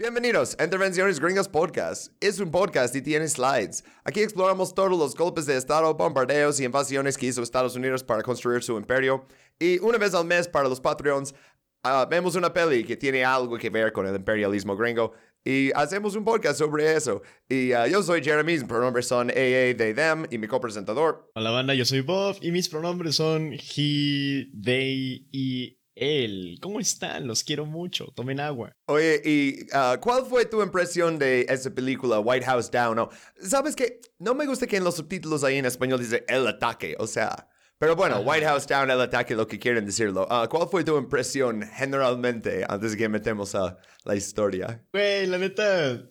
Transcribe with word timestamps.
Bienvenidos 0.00 0.54
a 0.60 0.64
Intervenciones 0.64 1.18
Gringas 1.18 1.48
Podcast. 1.48 2.12
Es 2.20 2.38
un 2.38 2.52
podcast 2.52 2.94
y 2.94 3.02
tiene 3.02 3.26
slides. 3.26 3.82
Aquí 4.04 4.20
exploramos 4.20 4.72
todos 4.72 4.96
los 4.96 5.16
golpes 5.16 5.44
de 5.44 5.56
Estado, 5.56 5.92
bombardeos 5.92 6.60
y 6.60 6.64
invasiones 6.64 7.18
que 7.18 7.26
hizo 7.26 7.42
Estados 7.42 7.74
Unidos 7.74 8.04
para 8.04 8.22
construir 8.22 8.62
su 8.62 8.76
imperio. 8.78 9.26
Y 9.58 9.80
una 9.80 9.98
vez 9.98 10.14
al 10.14 10.24
mes 10.24 10.46
para 10.46 10.68
los 10.68 10.80
Patreons, 10.80 11.34
ah, 11.82 12.06
vemos 12.08 12.36
una 12.36 12.52
peli 12.52 12.84
que 12.84 12.96
tiene 12.96 13.24
algo 13.24 13.58
que 13.58 13.70
ver 13.70 13.92
con 13.92 14.06
el 14.06 14.14
imperialismo 14.14 14.76
gringo 14.76 15.14
y 15.44 15.72
hacemos 15.74 16.14
un 16.14 16.24
podcast 16.24 16.60
sobre 16.60 16.94
eso. 16.94 17.20
Y 17.48 17.72
ah, 17.72 17.88
yo 17.88 18.00
soy 18.04 18.22
Jeremy, 18.22 18.52
mis 18.52 18.62
pronombres 18.62 19.08
son 19.08 19.30
AA, 19.30 19.74
they, 19.76 19.94
them 19.94 20.26
y 20.30 20.38
mi 20.38 20.46
copresentador. 20.46 21.28
Hola 21.34 21.50
banda, 21.50 21.74
yo 21.74 21.84
soy 21.84 22.02
Bob 22.02 22.36
y 22.40 22.52
mis 22.52 22.68
pronombres 22.68 23.16
son 23.16 23.52
he, 23.52 24.48
they 24.62 25.26
y 25.32 25.77
él. 25.98 26.58
¿Cómo 26.60 26.80
están? 26.80 27.26
Los 27.26 27.44
quiero 27.44 27.66
mucho. 27.66 28.06
Tomen 28.14 28.40
agua. 28.40 28.72
Oye, 28.86 29.20
¿y 29.24 29.66
ah, 29.72 29.98
cuál 30.00 30.24
fue 30.26 30.46
tu 30.46 30.62
impresión 30.62 31.18
de 31.18 31.46
esa 31.48 31.70
película, 31.70 32.20
White 32.20 32.46
House 32.46 32.70
Down? 32.70 32.96
No, 32.96 33.10
¿Sabes 33.40 33.76
qué? 33.76 34.00
No 34.18 34.34
me 34.34 34.46
gusta 34.46 34.66
que 34.66 34.76
en 34.76 34.84
los 34.84 34.96
subtítulos 34.96 35.44
ahí 35.44 35.56
en 35.56 35.66
español 35.66 36.00
dice 36.00 36.24
el 36.28 36.46
ataque, 36.46 36.96
o 36.98 37.06
sea... 37.06 37.48
Pero 37.80 37.94
bueno, 37.94 38.18
White 38.18 38.44
House 38.44 38.66
Down, 38.66 38.90
el 38.90 39.00
ataque, 39.00 39.36
lo 39.36 39.46
que 39.46 39.60
quieren 39.60 39.86
decirlo. 39.86 40.26
Ah, 40.28 40.48
¿Cuál 40.50 40.68
fue 40.68 40.82
tu 40.82 40.98
impresión 40.98 41.62
generalmente 41.62 42.64
antes 42.68 42.90
de 42.90 42.98
que 42.98 43.08
metemos 43.08 43.54
a 43.54 43.78
la 44.04 44.16
historia? 44.16 44.84
Güey, 44.92 45.28
la 45.28 45.38
neta, 45.38 46.10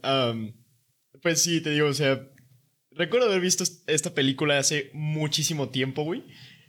pues 1.22 1.42
sí, 1.42 1.60
te 1.60 1.72
digo, 1.72 1.90
o 1.90 1.94
sea, 1.94 2.26
recuerdo 2.92 3.28
haber 3.28 3.42
visto 3.42 3.66
esta 3.88 4.16
película 4.16 4.58
hace 4.58 4.92
muchísimo 4.94 5.68
tiempo, 5.68 6.04
güey 6.04 6.24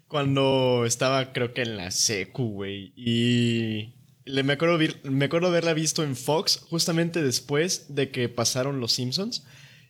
cuando 0.09 0.85
estaba, 0.87 1.33
creo 1.33 1.53
que 1.53 1.63
en 1.63 1.77
la 1.77 1.91
secu, 1.91 2.51
güey. 2.51 2.93
Y 2.97 3.95
le, 4.25 4.43
me, 4.43 4.55
acuerdo, 4.55 4.79
me 5.05 5.27
acuerdo 5.27 5.49
haberla 5.49 5.75
visto 5.75 6.03
en 6.03 6.17
Fox 6.17 6.61
justamente 6.69 7.23
después 7.23 7.95
de 7.95 8.11
que 8.11 8.29
pasaron 8.29 8.81
Los 8.81 8.93
Simpsons. 8.93 9.45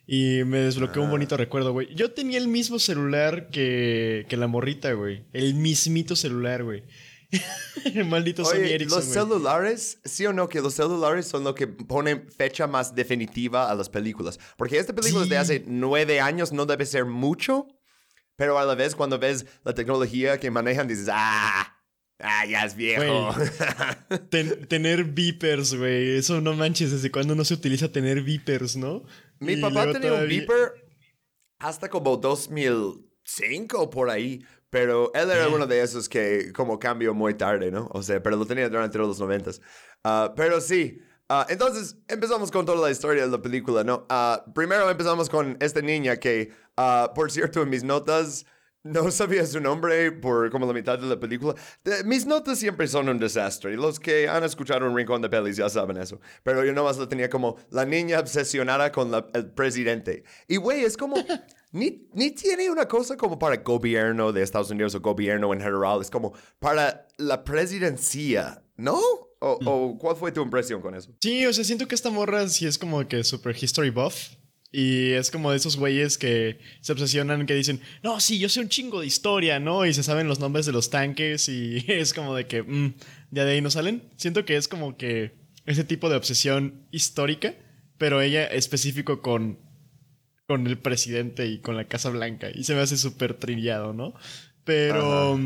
Y 0.07 0.43
me 0.45 0.59
desbloqueó 0.59 1.03
un 1.03 1.11
bonito 1.11 1.37
recuerdo, 1.37 1.73
güey. 1.73 1.95
Yo 1.95 2.13
tenía 2.13 2.39
el 2.39 2.49
mismo 2.49 2.79
celular 2.79 3.51
que, 3.51 4.25
que 4.29 4.37
la 4.39 4.47
morrita, 4.47 4.93
güey. 4.93 5.25
El 5.35 5.55
mismito 5.55 6.17
celular, 6.17 6.65
güey. 6.65 6.83
Maldito 8.07 8.45
Sony 8.45 8.65
Ericsson. 8.65 9.01
Los 9.01 9.09
celulares, 9.09 9.99
sí 10.05 10.25
o 10.27 10.33
no, 10.33 10.49
que 10.49 10.61
los 10.61 10.75
celulares 10.75 11.27
son 11.27 11.45
lo 11.45 11.55
que 11.55 11.67
ponen 11.67 12.27
fecha 12.31 12.67
más 12.67 12.95
definitiva 12.95 13.71
a 13.71 13.75
las 13.75 13.91
películas. 13.91 14.41
Porque 14.57 14.79
esta 14.79 14.95
película 14.95 15.25
es 15.25 15.29
de 15.29 15.37
hace 15.37 15.65
nueve 15.67 16.21
años, 16.21 16.53
no 16.53 16.65
debe 16.65 16.87
ser 16.87 17.05
mucho. 17.05 17.69
Pero 18.39 18.57
a 18.57 18.65
la 18.65 18.77
vez, 18.77 18.95
cuando 18.95 19.19
ves 19.19 19.45
la 19.65 19.75
tecnología 19.75 20.39
que 20.39 20.49
manejan, 20.49 20.87
dices, 20.87 21.09
ah, 21.11 21.77
ah 22.21 22.47
ya 22.47 22.65
es 22.65 22.77
viejo. 22.77 23.35
tener 24.31 25.03
beepers, 25.03 25.75
güey. 25.75 26.17
Eso 26.17 26.41
no 26.41 26.55
manches, 26.55 26.93
¿desde 26.93 27.11
cuándo 27.11 27.35
no 27.35 27.45
se 27.45 27.55
utiliza 27.55 27.91
tener 27.91 28.23
beepers, 28.23 28.77
no? 28.77 29.03
Mi 29.41 29.57
papá 29.57 29.93
tenía 29.93 30.15
un 30.15 30.29
beeper 30.29 30.73
hasta 31.59 31.91
como 31.91 32.17
2005 32.17 33.91
por 33.91 34.09
ahí. 34.09 34.45
Pero 34.71 35.11
él 35.15 35.31
era 35.31 35.49
uno 35.49 35.67
de 35.67 35.83
esos 35.83 36.09
que 36.09 36.53
como 36.53 36.79
cambió 36.79 37.15
muy 37.15 37.35
tarde, 37.35 37.73
¿no? 37.73 37.89
O 37.93 38.03
sea, 38.05 38.23
pero 38.23 38.37
lo 38.37 38.47
tenía 38.47 38.69
durante 38.69 38.99
los 38.99 39.19
noventas. 39.19 39.61
Uh, 40.05 40.33
pero 40.37 40.61
sí, 40.61 41.01
uh, 41.31 41.45
entonces 41.49 41.97
empezamos 42.09 42.51
con 42.51 42.67
toda 42.67 42.81
la 42.81 42.91
historia 42.91 43.25
de 43.25 43.31
la 43.31 43.43
película, 43.43 43.85
¿no? 43.85 44.07
Uh, 44.11 44.53
primero 44.53 44.89
empezamos 44.91 45.29
con 45.29 45.57
esta 45.61 45.81
niña 45.81 46.17
que 46.17 46.53
Ah, 46.81 47.11
por 47.13 47.33
cierto, 47.33 47.63
en 47.63 47.71
mis 47.71 47.83
notas 47.83 48.47
no 48.85 49.11
sabía 49.11 49.45
su 49.45 49.61
nombre 49.61 50.13
por 50.13 50.49
como 50.49 50.65
la 50.65 50.73
mitad 50.73 50.97
de 50.97 51.07
la 51.09 51.19
película. 51.19 51.57
mis 52.05 52.25
notas 52.25 52.57
siempre 52.61 52.87
son 52.87 53.09
un 53.09 53.19
desastre. 53.19 53.77
Los 53.77 53.99
que 53.99 54.29
han 54.29 54.45
escuchado 54.45 54.87
un 54.87 54.97
rincón 54.97 55.21
de 55.21 55.29
pelis 55.29 55.57
ya 55.57 55.69
saben 55.69 55.97
eso. 55.97 56.21
Pero 56.45 56.65
yo 56.65 56.73
nomás 56.73 56.97
lo 56.97 57.09
tenía 57.09 57.29
como 57.29 57.57
la 57.71 57.85
niña 57.85 58.21
obsesionada 58.21 58.93
con 58.93 59.13
el 59.35 59.51
presidente. 59.51 60.23
Y 60.47 60.57
güey, 60.57 60.85
es 60.85 60.97
como... 60.97 61.17
Ni, 61.71 62.09
ni, 62.15 62.31
tiene 62.31 62.71
una 62.71 62.89
cosa 62.89 63.15
como 63.19 63.39
para 63.39 63.57
el 63.57 63.63
gobierno 63.63 64.33
de 64.33 64.43
Estados 64.43 64.71
Unidos 64.71 64.95
o 64.95 65.01
gobierno 65.01 65.53
en 65.53 65.61
general. 65.61 66.01
Es 66.01 66.11
como 66.11 66.33
para 66.59 67.07
la 67.19 67.45
presidencia, 67.45 68.63
¿no? 68.79 68.99
¿O, 69.41 69.59
o 69.65 69.99
cuál 69.99 70.17
fue 70.17 70.33
tu 70.33 70.43
impresión 70.43 70.81
con 70.81 70.95
eso? 70.95 71.13
Sí, 71.21 71.47
o 71.47 71.53
sea, 71.53 71.65
siento 71.65 71.87
que 71.87 71.95
esta 71.95 72.11
morra 72.11 72.49
sí 72.49 72.67
es 72.67 72.79
como 72.79 73.07
que 73.07 73.23
super 73.25 73.57
history 73.59 73.91
buff. 73.91 74.31
Y 74.71 75.13
es 75.13 75.31
como 75.31 75.51
de 75.51 75.57
esos 75.57 75.77
güeyes 75.77 76.19
que 76.19 76.59
se 76.83 76.93
obsesionan, 76.93 77.47
que 77.47 77.55
dicen, 77.55 77.81
no, 78.03 78.21
sí, 78.21 78.39
yo 78.39 78.51
sé 78.51 78.61
un 78.61 78.69
chingo 78.69 79.01
de 79.01 79.07
historia, 79.07 79.59
¿no? 79.59 79.87
Y 79.87 79.95
se 79.95 80.03
saben 80.03 80.29
los 80.29 80.41
nombres 80.41 80.67
de 80.67 80.73
los 80.73 80.91
tanques 80.91 81.49
y 81.49 81.85
es 81.89 82.13
como 82.13 82.35
de 82.35 82.47
que, 82.47 82.63
mm, 82.63 82.95
ya 83.31 83.45
de 83.45 83.53
ahí 83.53 83.61
no 83.63 83.71
salen. 83.71 84.03
Siento 84.17 84.45
que 84.45 84.57
es 84.57 84.69
como 84.69 84.97
que 84.97 85.33
ese 85.65 85.85
tipo 85.85 86.11
de 86.11 86.17
obsesión 86.17 86.87
histórica, 86.91 87.55
pero 87.97 88.21
ella 88.21 88.45
específico 88.47 89.23
con, 89.23 89.59
con 90.47 90.67
el 90.67 90.79
presidente 90.79 91.47
y 91.47 91.61
con 91.61 91.77
la 91.77 91.89
Casa 91.89 92.11
Blanca. 92.11 92.49
Y 92.55 92.65
se 92.65 92.75
me 92.75 92.81
hace 92.81 92.99
súper 92.99 93.35
trillado, 93.35 93.95
¿no? 93.95 94.13
Pero 94.65 95.39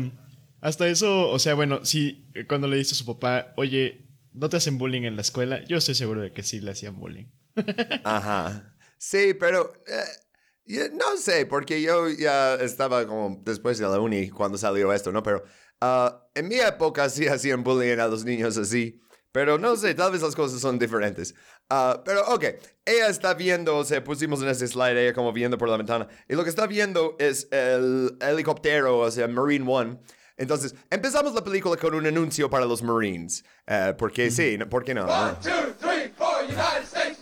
hasta 0.63 0.87
eso, 0.87 1.29
o 1.29 1.39
sea, 1.39 1.55
bueno, 1.55 1.83
sí, 1.83 2.31
cuando 2.47 2.69
le 2.69 2.77
dice 2.77 2.93
a 2.93 2.97
su 2.97 3.05
papá, 3.05 3.53
oye, 3.57 4.07
¿no 4.31 4.47
te 4.47 4.55
hacen 4.55 4.77
bullying 4.77 5.03
en 5.03 5.17
la 5.17 5.21
escuela? 5.21 5.61
Yo 5.65 5.75
estoy 5.75 5.93
seguro 5.93 6.21
de 6.21 6.31
que 6.31 6.41
sí 6.41 6.61
le 6.61 6.71
hacían 6.71 6.97
bullying. 6.97 7.25
Ajá. 8.05 8.73
Sí, 8.97 9.33
pero 9.33 9.73
eh, 9.85 10.89
no 10.93 11.17
sé, 11.17 11.45
porque 11.45 11.81
yo 11.81 12.07
ya 12.07 12.55
estaba 12.55 13.05
como 13.05 13.41
después 13.43 13.77
de 13.77 13.83
la 13.83 13.99
uni 13.99 14.29
cuando 14.29 14.57
salió 14.57 14.93
esto, 14.93 15.11
¿no? 15.11 15.21
Pero 15.21 15.43
ah, 15.81 16.29
en 16.33 16.47
mi 16.47 16.55
época 16.55 17.09
sí 17.09 17.27
hacían 17.27 17.61
bullying 17.61 17.97
a 17.97 18.07
los 18.07 18.23
niños 18.23 18.55
así. 18.57 19.01
Pero 19.33 19.57
no 19.57 19.75
sé, 19.75 19.95
tal 19.95 20.13
vez 20.13 20.21
las 20.21 20.35
cosas 20.35 20.61
son 20.61 20.79
diferentes. 20.79 21.35
Uh, 21.69 22.01
pero 22.05 22.25
ok, 22.33 22.45
ella 22.85 23.07
está 23.07 23.33
viendo, 23.33 23.75
o 23.75 23.83
sea, 23.83 24.01
pusimos 24.01 24.41
en 24.41 24.47
ese 24.47 24.67
slide, 24.67 24.97
ella 24.97 25.13
como 25.13 25.33
viendo 25.33 25.57
por 25.57 25.67
la 25.67 25.75
ventana. 25.75 26.07
Y 26.29 26.35
lo 26.35 26.43
que 26.45 26.51
está 26.51 26.67
viendo 26.67 27.17
es 27.19 27.49
el 27.51 28.15
helicóptero, 28.21 28.99
o 28.99 29.11
sea, 29.11 29.27
Marine 29.27 29.65
One. 29.67 29.99
Entonces, 30.37 30.73
empezamos 30.89 31.33
la 31.33 31.43
película 31.43 31.77
con 31.77 31.93
un 31.93 32.05
anuncio 32.05 32.49
para 32.49 32.65
los 32.65 32.81
Marines. 32.81 33.43
Uh, 33.67 33.95
porque 33.97 34.31
sí, 34.31 34.57
¿por 34.69 34.83
qué 34.83 34.93
no? 34.93 35.05
One, 35.05 35.35
two, 35.41 35.51
three, 35.79 36.11
four, 36.17 36.43
United 36.43 36.83
States. 36.83 37.17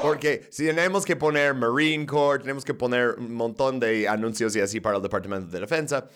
Porque 0.00 0.48
si 0.50 0.66
tenemos 0.66 1.04
que 1.04 1.16
poner 1.16 1.54
Marine 1.54 2.06
Corps, 2.06 2.40
tenemos 2.40 2.64
que 2.64 2.74
poner 2.74 3.14
un 3.18 3.34
montón 3.34 3.78
de 3.78 4.08
anuncios 4.08 4.54
y 4.56 4.60
así 4.60 4.80
para 4.80 4.96
el 4.96 5.02
Departamento 5.02 5.50
de 5.50 5.60
Defensa. 5.60 6.08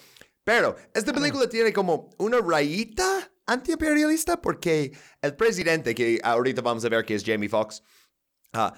Pero 0.44 0.76
esta 0.94 1.12
película 1.12 1.48
tiene 1.48 1.72
como 1.72 2.10
una 2.18 2.38
rayita 2.38 3.30
antiimperialista 3.46 4.40
porque 4.40 4.92
el 5.22 5.34
presidente, 5.34 5.94
que 5.94 6.20
ahorita 6.22 6.62
vamos 6.62 6.84
a 6.84 6.88
ver 6.88 7.04
que 7.04 7.14
es 7.14 7.24
Jamie 7.24 7.48
Foxx, 7.48 7.82
ah, 8.52 8.72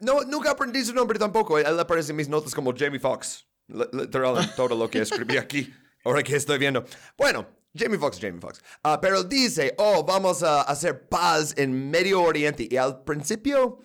no, 0.00 0.22
nunca 0.22 0.50
aprendí 0.50 0.84
su 0.84 0.94
nombre 0.94 1.18
tampoco. 1.18 1.58
Él 1.58 1.78
aparece 1.78 2.10
en 2.12 2.16
mis 2.16 2.28
notas 2.28 2.54
como 2.54 2.74
Jamie 2.76 3.00
Foxx. 3.00 3.46
Literal, 3.92 4.54
todo 4.54 4.76
lo 4.76 4.90
que 4.90 5.00
escribí 5.00 5.38
aquí, 5.38 5.72
ahora 6.04 6.22
que 6.22 6.36
estoy 6.36 6.58
viendo. 6.58 6.84
Bueno, 7.16 7.46
Jamie 7.74 7.98
Foxx, 7.98 8.20
Jamie 8.20 8.40
Foxx. 8.40 8.62
Ah, 8.82 9.00
pero 9.00 9.24
dice, 9.24 9.74
oh, 9.78 10.04
vamos 10.04 10.42
a 10.42 10.62
hacer 10.62 11.08
paz 11.08 11.54
en 11.56 11.90
Medio 11.90 12.22
Oriente. 12.22 12.68
Y 12.70 12.76
al 12.76 13.02
principio 13.02 13.80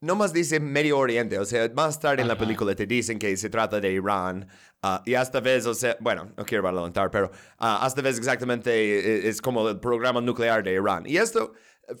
no 0.00 0.16
más 0.16 0.32
dice 0.32 0.60
Medio 0.60 0.98
Oriente, 0.98 1.38
o 1.38 1.44
sea, 1.44 1.70
más 1.74 2.00
tarde 2.00 2.22
en 2.22 2.28
la 2.28 2.38
película 2.38 2.74
te 2.74 2.86
dicen 2.86 3.18
que 3.18 3.36
se 3.36 3.50
trata 3.50 3.80
de 3.80 3.92
Irán. 3.92 4.48
Ah, 4.82 5.02
y 5.04 5.14
hasta 5.14 5.40
vez, 5.40 5.66
o 5.66 5.74
sea, 5.74 5.96
bueno, 6.00 6.32
no 6.36 6.44
quiero 6.46 6.66
adelantar, 6.66 7.10
pero 7.10 7.26
uh, 7.26 7.30
hasta 7.58 8.00
vez 8.00 8.16
exactamente 8.16 8.70
eh, 8.70 9.28
es 9.28 9.42
como 9.42 9.68
el 9.68 9.78
programa 9.78 10.22
nuclear 10.22 10.64
de 10.64 10.72
Irán. 10.72 11.04
Y 11.06 11.18
esto 11.18 11.52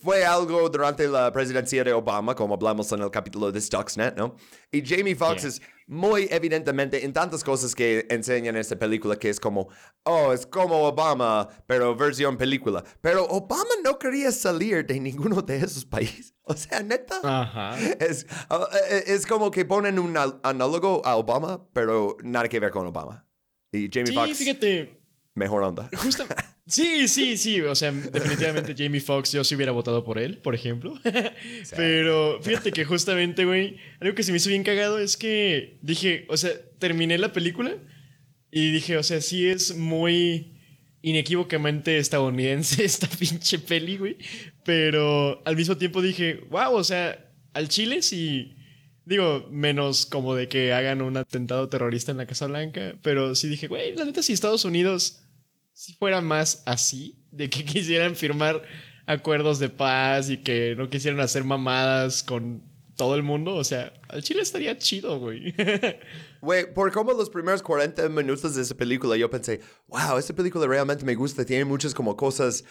fue 0.02 0.24
algo 0.24 0.68
durante 0.68 1.06
la 1.08 1.32
presidencia 1.32 1.84
de 1.84 1.92
Obama, 1.92 2.34
como 2.34 2.54
hablamos 2.54 2.90
en 2.92 3.02
el 3.02 3.10
capítulo 3.10 3.50
de 3.50 3.60
Stuxnet, 3.60 4.16
¿no? 4.16 4.36
Y 4.70 4.82
Jamie 4.84 5.14
Foxx 5.14 5.44
es 5.44 5.62
muy 5.86 6.28
evidentemente 6.30 7.04
en 7.04 7.12
tantas 7.12 7.42
cosas 7.42 7.74
que 7.74 8.06
enseñan 8.10 8.54
en 8.54 8.60
esta 8.60 8.78
película 8.78 9.16
que 9.16 9.28
es 9.28 9.40
como, 9.40 9.68
oh, 10.04 10.32
es 10.32 10.46
como 10.46 10.84
Obama, 10.84 11.48
pero 11.66 11.96
versión 11.96 12.36
película. 12.36 12.84
Pero 13.00 13.24
Obama 13.26 13.70
no 13.82 13.98
quería 13.98 14.30
salir 14.30 14.86
de 14.86 15.00
ninguno 15.00 15.42
de 15.42 15.56
esos 15.58 15.84
países. 15.84 16.34
O 16.50 16.56
sea, 16.56 16.82
neta. 16.82 17.20
Ajá. 17.22 17.78
Es, 18.00 18.26
uh, 18.50 18.64
es 19.06 19.24
como 19.24 19.52
que 19.52 19.64
ponen 19.64 20.00
un 20.00 20.16
análogo 20.42 21.00
a 21.04 21.14
Obama, 21.14 21.64
pero 21.72 22.16
nada 22.24 22.48
que 22.48 22.58
ver 22.58 22.72
con 22.72 22.88
Obama. 22.88 23.24
Y 23.70 23.88
Jamie 23.88 24.12
Foxx. 24.12 24.36
Sí, 24.36 24.44
fíjate. 24.44 24.99
Mejor 25.34 25.62
onda. 25.62 25.90
Sí, 26.66 27.08
sí, 27.08 27.36
sí. 27.36 27.60
O 27.62 27.74
sea, 27.74 27.90
definitivamente 27.90 28.76
Jamie 28.78 29.00
Foxx, 29.00 29.32
yo 29.32 29.42
sí 29.42 29.56
hubiera 29.56 29.72
votado 29.72 30.04
por 30.04 30.18
él, 30.18 30.38
por 30.38 30.54
ejemplo. 30.54 30.94
Pero 31.76 32.40
fíjate 32.42 32.70
que 32.70 32.84
justamente, 32.84 33.44
güey, 33.44 33.78
algo 33.98 34.14
que 34.14 34.22
se 34.22 34.30
me 34.30 34.36
hizo 34.36 34.50
bien 34.50 34.62
cagado 34.62 35.00
es 35.00 35.16
que 35.16 35.78
dije, 35.82 36.26
o 36.28 36.36
sea, 36.36 36.52
terminé 36.78 37.18
la 37.18 37.32
película 37.32 37.76
y 38.52 38.70
dije, 38.70 38.96
o 38.96 39.02
sea, 39.02 39.20
sí 39.20 39.48
es 39.48 39.76
muy 39.76 40.60
inequívocamente 41.02 41.98
estadounidense 41.98 42.84
esta 42.84 43.08
pinche 43.08 43.58
peli, 43.58 43.96
güey. 43.96 44.16
Pero 44.64 45.42
al 45.44 45.56
mismo 45.56 45.76
tiempo 45.76 46.00
dije, 46.02 46.44
wow, 46.50 46.74
o 46.74 46.84
sea, 46.84 47.32
al 47.52 47.68
Chile 47.68 48.02
sí. 48.02 48.56
Digo, 49.10 49.48
menos 49.50 50.06
como 50.06 50.36
de 50.36 50.46
que 50.46 50.72
hagan 50.72 51.02
un 51.02 51.16
atentado 51.16 51.68
terrorista 51.68 52.12
en 52.12 52.18
la 52.18 52.26
Casa 52.26 52.46
Blanca. 52.46 52.94
Pero 53.02 53.34
sí 53.34 53.48
dije, 53.48 53.66
güey, 53.66 53.92
la 53.96 54.04
neta, 54.04 54.22
si 54.22 54.32
Estados 54.32 54.64
Unidos 54.64 55.24
si 55.80 55.94
fuera 55.94 56.20
más 56.20 56.62
así, 56.66 57.18
de 57.32 57.50
que 57.50 57.64
quisieran 57.64 58.14
firmar 58.14 58.62
acuerdos 59.06 59.58
de 59.58 59.68
paz 59.68 60.30
y 60.30 60.36
que 60.36 60.76
no 60.76 60.88
quisieran 60.88 61.18
hacer 61.18 61.42
mamadas 61.42 62.22
con 62.22 62.62
todo 62.96 63.16
el 63.16 63.24
mundo. 63.24 63.56
O 63.56 63.64
sea, 63.64 63.92
al 64.08 64.22
chile 64.22 64.42
estaría 64.42 64.78
chido, 64.78 65.18
güey. 65.18 65.54
Güey, 66.42 66.72
por 66.72 66.90
como 66.90 67.12
los 67.12 67.28
primeros 67.28 67.62
40 67.62 68.08
minutos 68.10 68.54
de 68.54 68.62
esa 68.62 68.74
película, 68.74 69.14
yo 69.14 69.28
pensé, 69.28 69.60
wow, 69.88 70.16
esta 70.18 70.32
película 70.34 70.66
realmente 70.66 71.04
me 71.04 71.14
gusta. 71.14 71.44
Tiene 71.44 71.66
muchas 71.66 71.92
como 71.92 72.16
cosas 72.16 72.64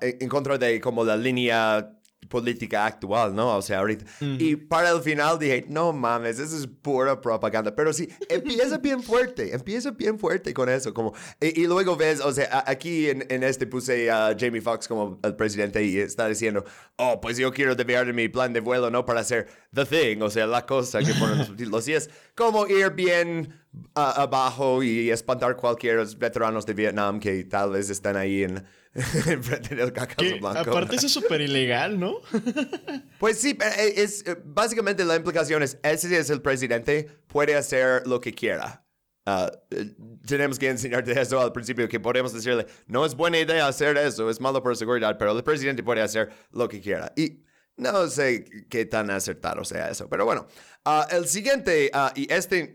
en, 0.00 0.16
en 0.22 0.28
contra 0.28 0.56
de 0.56 0.80
como 0.80 1.04
la 1.04 1.16
línea 1.16 1.92
política 2.28 2.86
actual, 2.86 3.34
¿no? 3.34 3.56
O 3.56 3.62
sea, 3.62 3.78
ahorita. 3.78 4.04
Y 4.20 4.56
para 4.56 4.90
el 4.90 5.00
final 5.00 5.38
dije, 5.38 5.64
no 5.68 5.92
mames, 5.92 6.38
eso 6.38 6.56
es 6.56 6.66
pura 6.66 7.20
propaganda. 7.20 7.74
Pero 7.74 7.92
sí, 7.92 8.08
empieza 8.28 8.78
bien 8.78 9.02
fuerte, 9.02 9.54
empieza 9.54 9.90
bien 9.90 10.18
fuerte 10.18 10.52
con 10.52 10.68
eso. 10.68 10.92
Como, 10.92 11.14
y, 11.40 11.62
y 11.62 11.66
luego 11.66 11.96
ves, 11.96 12.20
o 12.20 12.32
sea, 12.32 12.64
aquí 12.66 13.08
en, 13.08 13.24
en 13.28 13.42
este 13.42 13.66
puse 13.66 14.10
a 14.10 14.36
Jamie 14.38 14.60
Foxx 14.60 14.88
como 14.88 15.18
el 15.22 15.36
presidente 15.36 15.82
y 15.84 15.98
está 15.98 16.28
diciendo, 16.28 16.64
oh, 16.96 17.20
pues 17.20 17.36
yo 17.36 17.52
quiero 17.52 17.74
desviar 17.74 18.06
de 18.06 18.12
mi 18.12 18.28
plan 18.28 18.52
de 18.52 18.60
vuelo, 18.60 18.90
¿no? 18.90 19.04
Para 19.04 19.20
hacer 19.20 19.46
the 19.72 19.84
thing, 19.84 20.22
o 20.22 20.30
sea, 20.30 20.46
la 20.46 20.66
cosa 20.66 21.00
que 21.00 21.12
ponen 21.14 21.38
los 21.38 21.46
subtítulos. 21.48 21.86
Y 21.88 21.94
es 21.94 22.10
como 22.34 22.66
ir 22.66 22.90
bien 22.90 23.54
ah, 23.94 24.22
abajo 24.22 24.82
y 24.82 25.10
espantar 25.10 25.56
cualquier 25.56 26.06
veteranos 26.16 26.66
de 26.66 26.74
Vietnam 26.74 27.20
que 27.20 27.44
tal 27.44 27.72
vez 27.72 27.90
están 27.90 28.16
ahí 28.16 28.44
en, 28.44 28.64
en 29.26 29.90
Cacazo 29.90 30.38
Blanco. 30.40 30.70
aparte 30.70 30.96
eso 30.96 31.06
es 31.06 31.12
súper 31.12 31.40
ilegal, 31.40 31.98
¿no? 31.98 32.20
Pues 33.18 33.38
sí, 33.40 33.54
pero 33.54 33.70
eh, 33.76 33.94
es, 33.96 34.26
eh, 34.26 34.36
básicamente 34.44 35.04
la 35.04 35.16
implicación 35.16 35.62
es, 35.62 35.78
ese 35.82 36.18
es 36.18 36.30
el 36.30 36.42
presidente, 36.42 37.08
puede 37.26 37.54
hacer 37.56 38.06
lo 38.06 38.20
que 38.20 38.32
quiera. 38.32 38.84
Eh, 39.26 39.94
tenemos 40.26 40.58
que 40.58 40.68
enseñarte 40.68 41.12
eso 41.20 41.40
al 41.40 41.52
principio, 41.52 41.88
que 41.88 42.00
podemos 42.00 42.32
decirle, 42.32 42.66
no 42.86 43.04
es 43.04 43.14
buena 43.14 43.38
idea 43.38 43.66
hacer 43.66 43.96
eso, 43.96 44.30
es 44.30 44.40
malo 44.40 44.62
la 44.64 44.74
seguridad, 44.74 45.16
pero 45.18 45.36
el 45.36 45.42
presidente 45.42 45.82
puede 45.82 46.02
hacer 46.02 46.30
lo 46.52 46.68
que 46.68 46.80
quiera. 46.80 47.12
Y 47.16 47.42
no 47.76 48.06
sé 48.08 48.44
qué 48.68 48.86
tan 48.86 49.10
acertado 49.10 49.64
sea 49.64 49.90
eso, 49.90 50.08
pero 50.08 50.24
bueno. 50.24 50.46
Ah, 50.84 51.06
el 51.10 51.26
siguiente, 51.26 51.90
ah, 51.92 52.12
y 52.14 52.32
este 52.32 52.72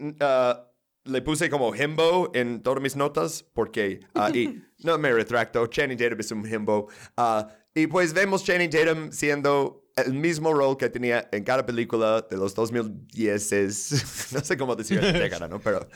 le 1.05 1.21
puse 1.21 1.49
como 1.49 1.75
himbo 1.75 2.31
en 2.33 2.61
todas 2.61 2.81
mis 2.81 2.95
notas, 2.95 3.43
porque, 3.53 4.01
ah, 4.15 4.29
y 4.33 4.61
no 4.83 4.97
me 4.97 5.11
retracto, 5.11 5.65
Channing 5.67 5.97
Tatum 5.97 6.19
es 6.19 6.31
un 6.31 6.45
himbo. 6.45 6.89
Ah, 7.17 7.47
y 7.73 7.87
pues 7.87 8.13
vemos 8.13 8.43
Channing 8.43 8.69
Tatum 8.69 9.11
siendo 9.11 9.81
el 9.95 10.13
mismo 10.13 10.53
rol 10.53 10.77
que 10.77 10.89
tenía 10.89 11.27
en 11.31 11.43
cada 11.43 11.65
película 11.65 12.25
de 12.29 12.37
los 12.37 12.55
2010 12.55 13.51
es, 13.51 14.31
no 14.33 14.41
sé 14.41 14.57
cómo 14.57 14.75
decir 14.75 14.99
esta 14.99 15.19
década, 15.19 15.47
¿no? 15.47 15.59
Pero, 15.59 15.87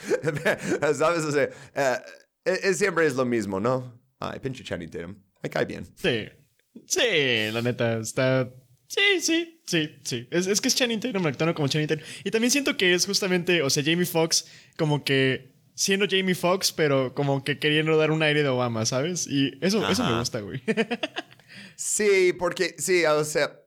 ¿sabes? 0.94 1.24
O 1.24 1.32
sea, 1.32 1.44
eh, 1.44 2.02
eh, 2.46 2.60
eh, 2.64 2.74
siempre 2.74 3.06
es 3.06 3.16
lo 3.16 3.26
mismo, 3.26 3.60
¿no? 3.60 4.00
Ay, 4.20 4.40
pinche 4.40 4.64
Channing 4.64 4.90
Tatum, 4.90 5.16
me 5.42 5.50
cae 5.50 5.66
bien. 5.66 5.86
Sí. 5.96 6.28
Sí, 6.86 7.52
la 7.52 7.62
neta, 7.62 7.98
está... 8.00 8.50
Sí, 8.88 9.22
sí, 9.22 9.62
sí, 9.66 9.96
sí. 10.04 10.28
Es, 10.32 10.48
es 10.48 10.62
que 10.62 10.68
es 10.68 10.76
Channing 10.76 11.00
Tatum, 11.00 11.26
actuando 11.26 11.56
como 11.56 11.68
Channing 11.68 11.88
Tatum. 11.88 12.04
Y 12.24 12.32
también 12.32 12.52
siento 12.52 12.78
que 12.78 12.94
es 12.94 13.06
justamente, 13.06 13.62
o 13.62 13.70
sea, 13.70 13.84
Jamie 13.84 14.06
Foxx 14.06 14.46
como 14.78 15.04
que 15.04 15.56
siendo 15.76 16.06
Jamie 16.10 16.36
Foxx, 16.36 16.72
pero 16.72 17.14
como 17.14 17.44
que 17.44 17.60
queriendo 17.60 17.98
dar 17.98 18.12
un 18.12 18.24
aire 18.24 18.44
de 18.44 18.50
Obama, 18.50 18.86
¿sabes? 18.86 19.28
Y 19.28 19.52
eso, 19.62 19.88
eso 19.88 20.04
me 20.04 20.18
gusta, 20.18 20.40
güey. 20.40 20.62
Sí, 21.78 22.34
porque, 22.38 22.76
sí, 22.78 23.06
o 23.06 23.24
sea, 23.24 23.60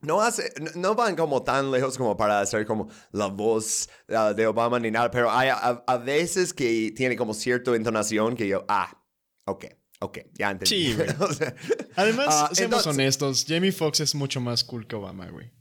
no, 0.00 0.20
hace, 0.20 0.52
no, 0.60 0.70
no 0.74 0.94
van 0.94 1.16
como 1.16 1.42
tan 1.42 1.70
lejos 1.70 1.96
como 1.96 2.16
para 2.16 2.40
hacer 2.40 2.66
como 2.66 2.88
la 3.12 3.26
voz 3.26 3.88
ah, 4.08 4.32
de 4.34 4.46
Obama 4.46 4.78
ni 4.78 4.90
nada, 4.90 5.10
pero 5.10 5.30
hay 5.30 5.48
a, 5.48 5.82
a 5.86 5.98
veces 5.98 6.52
que 6.52 6.92
tiene 6.94 7.16
como 7.16 7.34
cierta 7.34 7.74
entonación 7.74 8.36
que 8.36 8.48
yo, 8.48 8.64
ah, 8.68 9.02
ok, 9.46 9.66
ok, 10.00 10.18
ya 10.34 10.50
entendí. 10.50 10.66
Sí, 10.66 10.94
güey. 10.94 11.08
O 11.20 11.32
sea, 11.32 11.54
Además, 11.96 12.26
ah, 12.30 12.50
seamos 12.52 12.78
entonces- 12.78 12.86
honestos, 12.86 13.44
Jamie 13.48 13.72
Foxx 13.72 14.00
es 14.00 14.14
mucho 14.14 14.40
más 14.40 14.64
cool 14.64 14.86
que 14.86 14.96
Obama, 14.96 15.26
güey. 15.30 15.52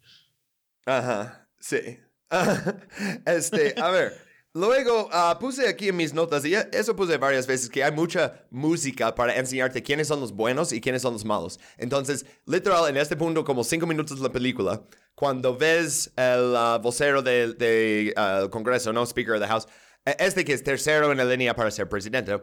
Ajá, 0.86 1.50
sí. 1.60 2.00
este, 3.26 3.76
a 3.80 3.90
ver. 3.90 4.26
Luego 4.54 5.10
ah, 5.12 5.38
puse 5.38 5.68
aquí 5.68 5.90
en 5.90 5.98
mis 5.98 6.14
notas, 6.14 6.46
y 6.46 6.54
eso 6.54 6.96
puse 6.96 7.18
varias 7.18 7.46
veces, 7.46 7.70
que 7.70 7.84
hay 7.84 7.92
mucha 7.92 8.48
música 8.52 9.14
para 9.14 9.36
enseñarte 9.36 9.84
quiénes 9.84 10.08
son 10.08 10.22
los 10.22 10.32
buenos 10.32 10.72
y 10.72 10.80
quiénes 10.80 11.02
son 11.02 11.12
los 11.12 11.26
malos. 11.26 11.60
Entonces, 11.78 12.26
literal, 12.46 12.88
en 12.88 12.96
este 12.96 13.18
punto, 13.18 13.44
como 13.44 13.66
cinco 13.66 13.86
minutos 13.86 14.18
de 14.18 14.24
la 14.24 14.32
película, 14.32 14.82
cuando 15.14 15.58
ves 15.58 16.08
el 16.16 16.56
ah, 16.56 16.80
vocero 16.82 17.22
del 17.22 17.58
de, 17.58 18.14
el 18.16 18.50
Congreso, 18.50 18.94
no 18.94 19.04
Speaker 19.06 19.34
of 19.34 19.42
the 19.42 19.48
House, 19.48 19.68
eh, 20.06 20.16
este 20.20 20.46
que 20.46 20.54
es 20.54 20.64
tercero 20.64 21.12
en 21.12 21.18
la 21.18 21.26
línea 21.26 21.54
para 21.54 21.70
ser 21.70 21.90
presidente, 21.90 22.42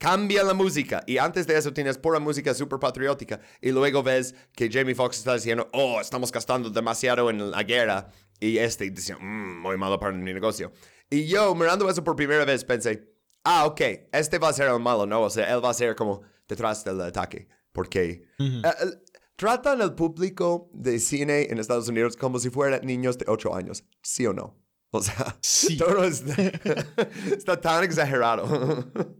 Cambia 0.00 0.42
la 0.42 0.54
música 0.54 1.02
y 1.06 1.18
antes 1.18 1.46
de 1.46 1.58
eso 1.58 1.74
tienes 1.74 1.98
pura 1.98 2.18
música 2.18 2.54
súper 2.54 2.78
patriótica 2.78 3.38
y 3.60 3.70
luego 3.70 4.02
ves 4.02 4.34
que 4.56 4.70
Jamie 4.72 4.94
Foxx 4.94 5.18
está 5.18 5.34
diciendo, 5.34 5.68
oh, 5.74 6.00
estamos 6.00 6.32
gastando 6.32 6.70
demasiado 6.70 7.28
en 7.28 7.50
la 7.50 7.62
guerra 7.64 8.08
y 8.40 8.56
este 8.56 8.88
dice, 8.90 9.14
"Mm, 9.14 9.60
muy 9.60 9.76
malo 9.76 10.00
para 10.00 10.12
mi 10.16 10.32
negocio. 10.32 10.72
Y 11.10 11.26
yo 11.26 11.54
mirando 11.54 11.86
eso 11.90 12.02
por 12.02 12.16
primera 12.16 12.46
vez 12.46 12.64
pensé, 12.64 13.12
ah, 13.44 13.66
ok, 13.66 13.80
este 14.12 14.38
va 14.38 14.48
a 14.48 14.52
ser 14.54 14.68
el 14.70 14.80
malo, 14.80 15.04
¿no? 15.04 15.20
O 15.20 15.28
sea, 15.28 15.52
él 15.52 15.62
va 15.62 15.68
a 15.68 15.74
ser 15.74 15.94
como 15.94 16.22
detrás 16.48 16.82
del 16.82 16.98
ataque 17.02 17.46
porque 17.72 18.22
eh, 18.38 18.62
el- 18.80 19.02
tratan 19.36 19.82
al 19.82 19.94
público 19.94 20.70
de 20.72 20.98
cine 20.98 21.48
en 21.50 21.58
Estados 21.58 21.88
Unidos 21.88 22.16
como 22.16 22.38
si 22.38 22.48
fueran 22.48 22.86
niños 22.86 23.18
de 23.18 23.26
8 23.28 23.54
años, 23.54 23.84
¿sí 24.02 24.24
o 24.26 24.32
no? 24.32 24.56
O 24.92 25.02
sea, 25.02 25.36
Sí. 25.42 25.76
todo 25.78 26.04
está, 26.04 26.34
está 27.36 27.60
tan 27.60 27.84
exagerado. 27.84 28.46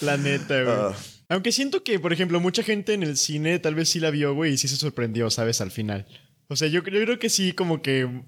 La 0.00 0.16
neta, 0.16 0.62
güey. 0.62 0.76
Ah. 0.76 0.96
Aunque 1.28 1.52
siento 1.52 1.82
que, 1.82 1.98
por 1.98 2.12
ejemplo, 2.12 2.38
mucha 2.40 2.62
gente 2.62 2.94
en 2.94 3.02
el 3.02 3.16
cine 3.16 3.58
tal 3.58 3.74
vez 3.74 3.88
sí 3.88 3.98
la 3.98 4.10
vio, 4.10 4.34
güey, 4.34 4.54
y 4.54 4.58
sí 4.58 4.68
se 4.68 4.76
sorprendió, 4.76 5.30
¿sabes? 5.30 5.60
Al 5.60 5.70
final. 5.70 6.06
O 6.48 6.56
sea, 6.56 6.68
yo, 6.68 6.82
yo 6.84 7.04
creo 7.04 7.18
que 7.18 7.30
sí, 7.30 7.52
como 7.52 7.82
que. 7.82 8.22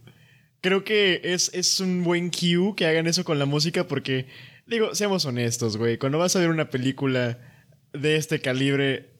Creo 0.60 0.82
que 0.82 1.20
es, 1.22 1.52
es 1.54 1.78
un 1.78 2.02
buen 2.02 2.30
cue 2.30 2.74
que 2.76 2.86
hagan 2.86 3.06
eso 3.06 3.22
con 3.24 3.38
la 3.38 3.46
música, 3.46 3.86
porque, 3.86 4.26
digo, 4.66 4.94
seamos 4.94 5.24
honestos, 5.24 5.76
güey. 5.76 5.98
Cuando 5.98 6.18
vas 6.18 6.34
a 6.34 6.40
ver 6.40 6.50
una 6.50 6.68
película 6.68 7.38
de 7.92 8.16
este 8.16 8.40
calibre 8.40 9.10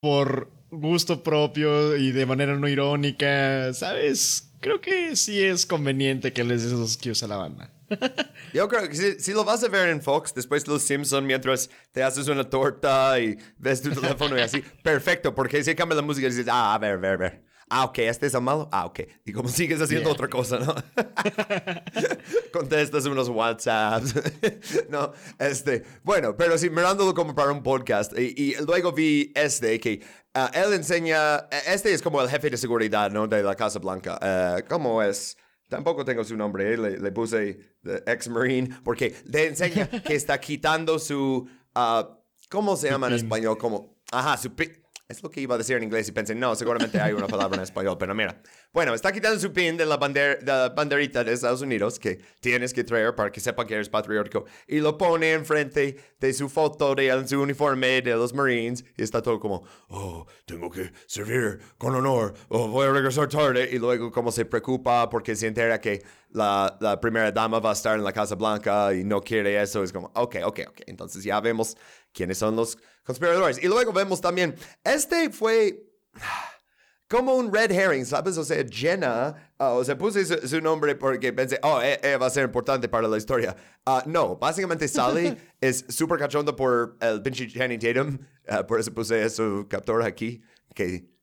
por 0.00 0.52
gusto 0.70 1.24
propio 1.24 1.96
y 1.96 2.12
de 2.12 2.26
manera 2.26 2.56
no 2.56 2.68
irónica, 2.68 3.74
¿sabes? 3.74 4.52
Creo 4.60 4.80
que 4.80 5.16
sí 5.16 5.42
es 5.42 5.66
conveniente 5.66 6.32
que 6.32 6.44
les 6.44 6.62
des 6.62 6.72
esos 6.72 6.96
cues 6.96 7.22
a 7.24 7.26
la 7.26 7.36
banda. 7.36 7.72
Yo 8.52 8.68
creo 8.68 8.88
que 8.88 8.94
si, 8.94 9.20
si 9.20 9.32
lo 9.32 9.44
vas 9.44 9.62
a 9.64 9.68
ver 9.68 9.88
en 9.88 10.02
Fox 10.02 10.34
después 10.34 10.64
de 10.64 10.72
Los 10.72 10.82
Simpson 10.82 11.26
mientras 11.26 11.70
te 11.92 12.02
haces 12.02 12.28
una 12.28 12.44
torta 12.48 13.18
y 13.20 13.36
ves 13.58 13.82
tu 13.82 13.90
teléfono 13.90 14.36
y 14.36 14.40
así, 14.40 14.62
perfecto, 14.82 15.34
porque 15.34 15.62
si 15.62 15.74
cambia 15.74 15.96
la 15.96 16.02
música 16.02 16.26
y 16.26 16.30
dices, 16.30 16.46
ah, 16.50 16.74
a 16.74 16.78
ver, 16.78 16.92
a 16.94 16.96
ver, 16.96 17.12
a 17.12 17.16
ver. 17.16 17.46
Ah, 17.68 17.84
ok, 17.84 17.98
este 17.98 18.26
es 18.26 18.34
el 18.34 18.42
malo. 18.42 18.68
Ah, 18.70 18.86
ok. 18.86 19.00
Y 19.24 19.32
como 19.32 19.48
sigues 19.48 19.80
haciendo 19.80 20.08
Yeah. 20.10 20.14
otra 20.14 20.28
cosa, 20.28 20.60
¿no? 20.60 20.72
Contestas 22.52 23.06
unos 23.06 23.28
WhatsApps. 23.28 24.14
no, 24.88 25.12
este. 25.38 25.82
Bueno, 26.04 26.36
pero 26.36 26.56
sí, 26.58 26.70
mirándolo 26.70 27.12
como 27.12 27.34
para 27.34 27.50
un 27.50 27.64
podcast. 27.64 28.16
Y, 28.16 28.34
y 28.36 28.54
luego 28.64 28.92
vi 28.92 29.32
este 29.34 29.80
que 29.80 30.00
ah, 30.34 30.48
él 30.54 30.74
enseña. 30.74 31.48
Este 31.66 31.92
es 31.92 32.02
como 32.02 32.22
el 32.22 32.28
jefe 32.28 32.50
de 32.50 32.56
seguridad, 32.56 33.10
¿no? 33.10 33.26
De 33.26 33.42
la 33.42 33.56
Casa 33.56 33.80
Blanca. 33.80 34.16
Eh, 34.22 34.62
¿Cómo 34.68 35.02
es? 35.02 35.36
Tampoco 35.68 36.04
tengo 36.04 36.22
su 36.22 36.36
nombre, 36.36 36.74
eh, 36.74 36.76
le, 36.76 36.98
le 36.98 37.12
puse 37.12 37.58
the 37.82 38.02
ex-marine, 38.06 38.68
porque 38.84 39.14
le 39.24 39.48
enseña 39.48 39.88
que 39.88 40.14
está 40.14 40.38
quitando 40.38 40.98
su, 40.98 41.48
ah, 41.74 42.18
¿cómo 42.48 42.76
se 42.76 42.88
llama 42.90 43.08
en 43.08 43.14
español? 43.14 43.58
Como, 43.58 43.96
ajá, 44.12 44.36
su. 44.36 44.52
Es 45.08 45.22
lo 45.22 45.30
que 45.30 45.40
iba 45.40 45.54
a 45.54 45.58
decir 45.58 45.76
en 45.76 45.84
inglés 45.84 46.08
y 46.08 46.12
pensé, 46.12 46.34
no, 46.34 46.56
seguramente 46.56 47.00
hay 47.00 47.12
una 47.12 47.28
palabra 47.28 47.58
en 47.58 47.62
español, 47.62 47.96
pero 47.96 48.12
mira. 48.12 48.42
Bueno, 48.72 48.92
está 48.92 49.12
quitando 49.12 49.38
su 49.38 49.52
pin 49.52 49.76
de 49.76 49.86
la, 49.86 49.98
bander- 50.00 50.40
de 50.40 50.46
la 50.46 50.68
banderita 50.70 51.22
de 51.22 51.32
Estados 51.32 51.62
Unidos 51.62 51.98
que 52.00 52.20
tienes 52.40 52.74
que 52.74 52.82
traer 52.82 53.14
para 53.14 53.30
que 53.30 53.40
sepan 53.40 53.68
que 53.68 53.74
eres 53.74 53.88
patriótico 53.88 54.46
y 54.66 54.80
lo 54.80 54.98
pone 54.98 55.32
enfrente 55.32 55.96
de 56.18 56.32
su 56.32 56.48
foto 56.48 56.94
de 56.96 57.26
su 57.28 57.40
uniforme 57.40 58.02
de 58.02 58.16
los 58.16 58.34
Marines 58.34 58.84
y 58.96 59.02
está 59.04 59.22
todo 59.22 59.38
como, 59.38 59.62
oh, 59.90 60.26
tengo 60.44 60.70
que 60.70 60.90
servir 61.06 61.60
con 61.78 61.94
honor, 61.94 62.34
oh, 62.48 62.66
voy 62.68 62.86
a 62.88 62.92
regresar 62.92 63.28
tarde 63.28 63.68
y 63.72 63.78
luego 63.78 64.10
como 64.10 64.32
se 64.32 64.44
preocupa 64.44 65.08
porque 65.08 65.36
se 65.36 65.46
entera 65.46 65.80
que 65.80 66.02
la, 66.30 66.76
la 66.80 67.00
primera 67.00 67.30
dama 67.30 67.60
va 67.60 67.70
a 67.70 67.72
estar 67.74 67.96
en 67.96 68.04
la 68.04 68.12
Casa 68.12 68.34
Blanca 68.34 68.92
y 68.92 69.04
no 69.04 69.20
quiere 69.20 69.62
eso, 69.62 69.84
es 69.84 69.92
como, 69.92 70.10
ok, 70.14 70.36
ok, 70.44 70.60
ok, 70.68 70.80
entonces 70.86 71.22
ya 71.22 71.40
vemos 71.40 71.76
quiénes 72.16 72.38
son 72.38 72.56
los 72.56 72.78
conspiradores. 73.04 73.62
Y 73.62 73.68
luego 73.68 73.92
vemos 73.92 74.20
también, 74.20 74.56
este 74.82 75.30
fue 75.30 75.84
como 77.08 77.34
un 77.34 77.52
red 77.52 77.70
herring, 77.70 78.06
¿sabes? 78.06 78.38
O 78.38 78.44
sea, 78.44 78.64
Jenna, 78.68 79.52
ah, 79.58 79.72
o 79.72 79.84
sea, 79.84 79.96
puse 79.96 80.24
su, 80.24 80.48
su 80.48 80.60
nombre 80.60 80.96
porque 80.96 81.32
pensé, 81.32 81.60
oh, 81.62 81.80
eh, 81.82 82.00
eh, 82.02 82.16
va 82.16 82.26
a 82.26 82.30
ser 82.30 82.44
importante 82.44 82.88
para 82.88 83.06
la 83.06 83.18
historia. 83.18 83.54
Ah, 83.84 84.02
no, 84.06 84.36
básicamente 84.36 84.88
Sally 84.88 85.36
es 85.60 85.84
súper 85.88 86.18
cachondo 86.18 86.56
por 86.56 86.96
el 87.00 87.22
pinche 87.22 87.46
Channing 87.46 87.78
Tatum, 87.78 88.18
ah, 88.48 88.66
por 88.66 88.80
eso 88.80 88.92
puse 88.92 89.28
su 89.28 89.66
captor 89.68 90.02
aquí, 90.02 90.42
que 90.74 91.15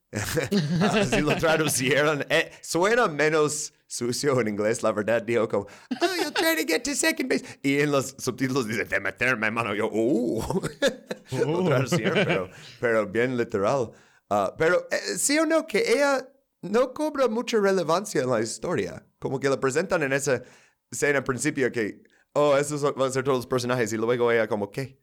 así 0.82 1.22
lo 1.22 1.36
traducieron. 1.38 2.26
Eh, 2.30 2.52
suena 2.62 3.08
menos 3.08 3.74
sucio 3.88 4.40
en 4.42 4.48
inglés, 4.48 4.84
la 4.84 4.92
verdad. 4.92 5.22
Dijo 5.22 5.48
como, 5.48 5.68
oh, 6.02 6.16
you're 6.16 6.32
trying 6.32 6.58
to 6.58 6.66
get 6.66 6.84
to 6.84 6.96
second 6.96 7.30
base. 7.30 7.44
Y 7.62 7.80
en 7.80 7.92
los 7.92 8.16
subtítulos 8.18 8.68
dice, 8.68 8.86
de 8.86 9.00
meterme, 9.00 9.52
mano. 9.52 9.74
Yo, 9.74 9.90
uh. 9.92 10.42
lo 11.32 11.60
Oh. 11.60 11.66
traducieron, 11.68 12.26
pero, 12.26 12.50
pero 12.80 13.08
bien 13.08 13.38
literal. 13.38 13.92
Ah, 14.30 14.54
pero 14.58 14.88
eh, 14.92 15.18
sí 15.18 15.38
o 15.38 15.46
no, 15.46 15.66
que 15.68 15.80
ella 15.94 16.28
no 16.62 16.94
cobra 16.94 17.28
mucha 17.28 17.60
relevancia 17.60 18.22
en 18.22 18.30
la 18.30 18.42
historia. 18.42 19.06
Como 19.20 19.40
que 19.40 19.50
la 19.50 19.60
presentan 19.60 20.04
en 20.04 20.14
esa 20.14 20.44
escena 20.92 21.20
al 21.20 21.24
principio 21.24 21.72
que, 21.72 22.04
oh, 22.34 22.58
esos 22.58 22.82
van 22.82 23.10
a 23.10 23.12
ser 23.12 23.24
todos 23.24 23.38
los 23.40 23.48
personajes 23.48 23.92
y 23.94 23.98
luego 23.98 24.32
ella 24.32 24.48
como, 24.48 24.72
¿qué? 24.72 25.00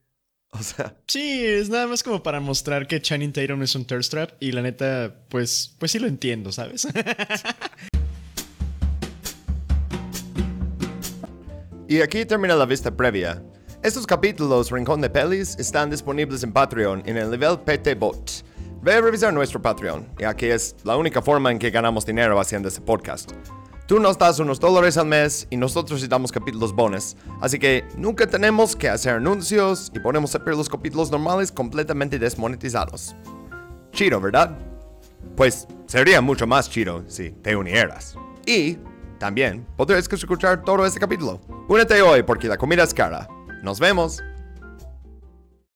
O 0.59 0.63
sea... 0.63 0.97
Sí, 1.07 1.45
es 1.45 1.69
nada 1.69 1.87
más 1.87 2.03
como 2.03 2.23
para 2.23 2.41
mostrar 2.41 2.87
que 2.87 3.01
Channing 3.01 3.33
Tatum 3.33 3.63
es 3.63 3.75
un 3.75 3.85
thirst 3.85 4.11
trap 4.11 4.31
y 4.41 4.53
la 4.53 4.63
neta, 4.63 5.15
pues, 5.29 5.75
pues 5.79 5.93
sí 5.93 5.99
lo 5.99 6.07
entiendo, 6.07 6.53
¿sabes? 6.53 6.87
y 11.89 12.01
aquí 12.01 12.25
termina 12.25 12.55
la 12.57 12.67
vista 12.67 12.95
previa. 12.95 13.43
Estos 13.83 14.07
capítulos 14.07 14.71
Rincón 14.71 15.01
de 15.01 15.09
Pelis 15.09 15.57
están 15.59 15.89
disponibles 15.89 16.43
en 16.43 16.53
Patreon 16.53 17.03
en 17.07 17.17
el 17.17 17.31
nivel 17.31 17.59
PT 17.61 17.95
Bot. 17.95 18.45
Ve 18.83 18.95
a 18.95 19.01
revisar 19.01 19.33
nuestro 19.33 19.63
Patreon, 19.63 20.07
ya 20.19 20.35
que 20.35 20.53
es 20.53 20.77
la 20.85 20.97
única 20.97 21.23
forma 21.23 21.51
en 21.51 21.59
que 21.59 21.71
ganamos 21.71 22.05
dinero 22.05 22.39
haciendo 22.41 22.69
este 22.69 22.81
podcast. 22.81 23.33
Tú 23.91 23.99
nos 23.99 24.17
das 24.17 24.39
unos 24.39 24.61
dólares 24.61 24.97
al 24.99 25.07
mes 25.07 25.49
y 25.51 25.57
nosotros 25.57 26.01
te 26.01 26.07
damos 26.07 26.31
capítulos 26.31 26.73
bonus. 26.73 27.17
Así 27.41 27.59
que 27.59 27.85
nunca 27.97 28.25
tenemos 28.25 28.77
que 28.77 28.89
hacer 28.89 29.17
anuncios 29.17 29.91
y 29.93 29.99
podemos 29.99 30.33
hacer 30.33 30.55
los 30.55 30.69
capítulos 30.69 31.11
normales 31.11 31.51
completamente 31.51 32.17
desmonetizados. 32.17 33.17
Chido, 33.91 34.21
¿verdad? 34.21 34.57
Pues 35.35 35.67
sería 35.87 36.21
mucho 36.21 36.47
más 36.47 36.71
chido 36.71 37.03
si 37.09 37.33
te 37.33 37.57
unieras. 37.57 38.15
Y 38.47 38.79
también 39.19 39.67
podrás 39.77 40.09
escuchar 40.09 40.63
todo 40.63 40.87
este 40.87 41.01
capítulo. 41.01 41.41
Únete 41.67 42.01
hoy 42.01 42.23
porque 42.23 42.47
la 42.47 42.57
comida 42.57 42.85
es 42.85 42.95
cara. 42.95 43.27
Nos 43.65 43.81
vemos. 43.81 44.23